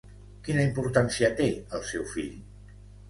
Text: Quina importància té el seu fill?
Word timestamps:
Quina 0.47 0.63
importància 0.67 1.29
té 1.41 1.49
el 1.81 1.85
seu 1.91 2.07
fill? 2.15 2.33